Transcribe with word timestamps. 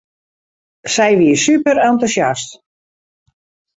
Sy 0.93 1.09
wie 1.19 1.33
superentûsjast. 1.45 2.49